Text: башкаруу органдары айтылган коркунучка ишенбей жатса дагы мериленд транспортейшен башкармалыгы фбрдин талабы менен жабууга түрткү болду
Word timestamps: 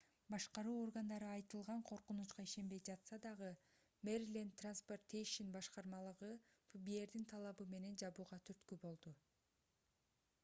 башкаруу 0.33 0.75
органдары 0.83 1.25
айтылган 1.31 1.81
коркунучка 1.89 2.45
ишенбей 2.47 2.79
жатса 2.87 3.19
дагы 3.25 3.49
мериленд 4.09 4.55
транспортейшен 4.61 5.51
башкармалыгы 5.57 6.29
фбрдин 6.71 7.27
талабы 7.33 7.67
менен 7.75 7.99
жабууга 8.05 8.41
түрткү 8.49 8.79
болду 8.87 9.13